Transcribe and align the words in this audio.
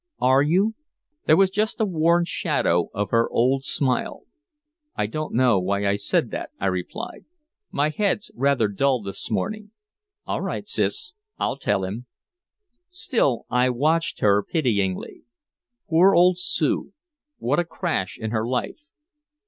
"Are 0.19 0.41
you?" 0.41 0.73
There 1.27 1.37
was 1.37 1.51
just 1.51 1.79
a 1.79 1.85
worn 1.85 2.25
shadow 2.25 2.89
of 2.91 3.11
her 3.11 3.29
old 3.29 3.63
smile. 3.65 4.23
"I 4.95 5.05
don't 5.05 5.31
know 5.35 5.59
why 5.59 5.85
I 5.85 5.95
said 5.95 6.31
that," 6.31 6.49
I 6.59 6.65
replied. 6.65 7.25
"My 7.69 7.89
head's 7.89 8.31
rather 8.33 8.67
dull 8.67 9.03
this 9.03 9.29
morning. 9.29 9.73
All 10.25 10.41
right, 10.41 10.67
Sis, 10.67 11.13
I'll 11.37 11.55
tell 11.57 11.83
him." 11.83 12.07
Still 12.89 13.45
I 13.51 13.69
watched 13.69 14.21
her 14.21 14.41
pityingly. 14.41 15.21
Poor 15.87 16.15
old 16.15 16.39
Sue. 16.39 16.93
What 17.37 17.59
a 17.59 17.63
crash 17.63 18.17
in 18.17 18.31
her 18.31 18.47
life. 18.47 18.87